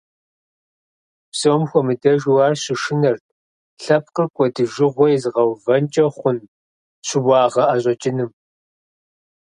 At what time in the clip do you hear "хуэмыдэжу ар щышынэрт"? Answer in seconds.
1.69-3.25